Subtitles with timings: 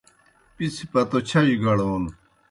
[0.55, 2.03] پِڅھیْ پتو چھجوْ گڑون